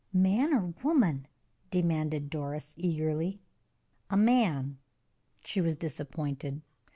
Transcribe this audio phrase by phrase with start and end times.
[0.11, 1.27] "Man or woman?"
[1.69, 3.39] demanded Doris, eagerly.
[4.09, 4.79] "A man."
[5.43, 6.63] She was disappointed.